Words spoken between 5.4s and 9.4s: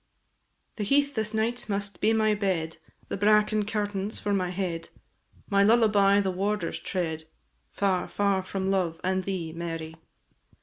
My lullaby the warder's tread, Far, far from love and